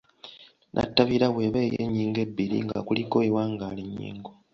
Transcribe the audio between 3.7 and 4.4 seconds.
ennyingo